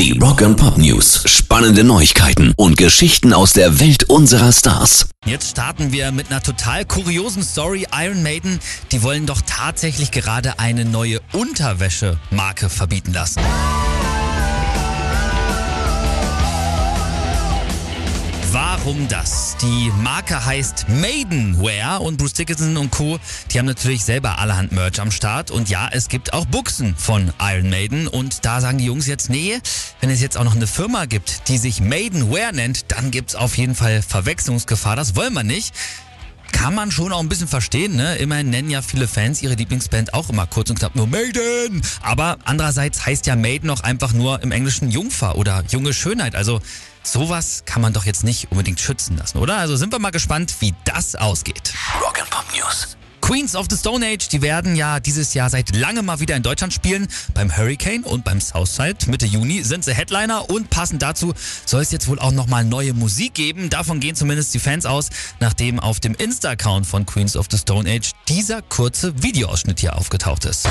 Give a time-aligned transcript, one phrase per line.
[0.00, 1.24] Die Rock and Pop News.
[1.26, 5.10] Spannende Neuigkeiten und Geschichten aus der Welt unserer Stars.
[5.26, 7.86] Jetzt starten wir mit einer total kuriosen Story.
[7.94, 8.60] Iron Maiden,
[8.92, 13.42] die wollen doch tatsächlich gerade eine neue Unterwäschemarke verbieten lassen.
[18.82, 19.58] Warum das?
[19.60, 23.20] Die Marke heißt Maidenwear und Bruce Dickinson und Co.
[23.50, 27.30] Die haben natürlich selber allerhand Merch am Start und ja, es gibt auch Buchsen von
[27.38, 29.60] Iron Maiden und da sagen die Jungs jetzt, nee,
[30.00, 33.58] wenn es jetzt auch noch eine Firma gibt, die sich Maidenwear nennt, dann gibt's auf
[33.58, 34.96] jeden Fall Verwechslungsgefahr.
[34.96, 35.74] Das wollen wir nicht
[36.60, 38.16] kann man schon auch ein bisschen verstehen, ne?
[38.16, 41.80] Immerhin nennen ja viele Fans ihre Lieblingsband auch immer kurz und knapp nur Maiden.
[42.02, 46.34] Aber andererseits heißt ja Maiden auch einfach nur im Englischen Jungfer oder junge Schönheit.
[46.34, 46.60] Also
[47.02, 49.56] sowas kann man doch jetzt nicht unbedingt schützen lassen, oder?
[49.56, 51.72] Also sind wir mal gespannt, wie das ausgeht.
[51.98, 52.98] Rock'n'Pop News.
[53.30, 56.42] Queens of the Stone Age, die werden ja dieses Jahr seit langem mal wieder in
[56.42, 57.06] Deutschland spielen.
[57.32, 58.96] Beim Hurricane und beim Southside.
[59.06, 61.32] Mitte Juni sind sie Headliner und passend dazu
[61.64, 63.70] soll es jetzt wohl auch nochmal neue Musik geben.
[63.70, 67.88] Davon gehen zumindest die Fans aus, nachdem auf dem Insta-Account von Queens of the Stone
[67.88, 70.66] Age dieser kurze Videoausschnitt hier aufgetaucht ist.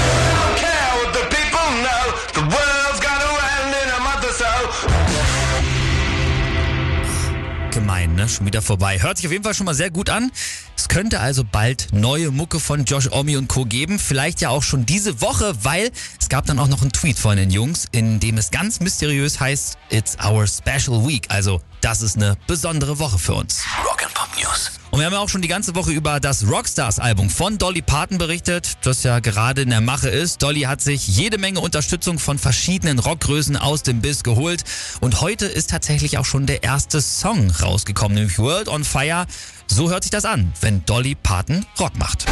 [7.72, 8.28] Gemein, ne?
[8.28, 9.02] Schon wieder vorbei.
[9.02, 10.32] Hört sich auf jeden Fall schon mal sehr gut an.
[10.76, 13.66] Es könnte also bald neue Mucke von Josh Omi und Co.
[13.66, 14.00] geben.
[14.00, 17.38] Vielleicht ja auch schon diese Woche, weil es gab dann auch noch einen Tweet von
[17.38, 21.26] den Jungs, in dem es ganz mysteriös heißt, It's our special week.
[21.30, 23.64] Also, das ist eine besondere Woche für uns.
[23.84, 24.72] Rock'n'Pop News.
[24.92, 28.18] Und wir haben ja auch schon die ganze Woche über das Rockstars-Album von Dolly Parton
[28.18, 30.42] berichtet, das ja gerade in der Mache ist.
[30.42, 34.64] Dolly hat sich jede Menge Unterstützung von verschiedenen Rockgrößen aus dem Biss geholt.
[35.00, 39.26] Und heute ist tatsächlich auch schon der erste Song rausgekommen, nämlich World on Fire.
[39.68, 42.26] So hört sich das an, wenn Dolly Parton Rock macht.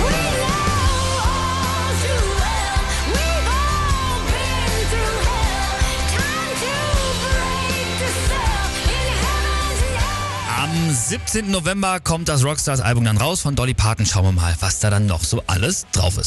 [11.07, 11.49] 17.
[11.49, 14.05] November kommt das Rockstars-Album dann raus von Dolly Parton.
[14.05, 16.25] Schauen wir mal, was da dann noch so alles drauf ist.